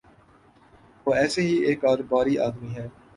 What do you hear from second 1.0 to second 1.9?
وہ ایسے ہی ایک